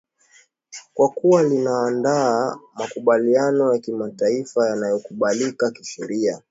[0.93, 6.39] kwa kuwa linaandaa makubaliano ya kimataifa yanayokubalika kisheria